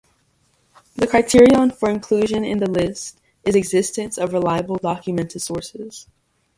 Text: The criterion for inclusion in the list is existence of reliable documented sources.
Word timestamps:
The 0.95 1.05
criterion 1.05 1.69
for 1.73 1.87
inclusion 1.87 2.43
in 2.43 2.57
the 2.57 2.67
list 2.67 3.21
is 3.43 3.53
existence 3.55 4.17
of 4.17 4.33
reliable 4.33 4.77
documented 4.77 5.43
sources. 5.43 6.07